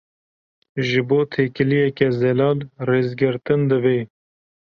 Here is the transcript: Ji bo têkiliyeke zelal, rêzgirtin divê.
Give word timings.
Ji 0.87 1.01
bo 1.09 1.19
têkiliyeke 1.33 2.07
zelal, 2.21 2.57
rêzgirtin 2.87 3.61
divê. 3.69 3.97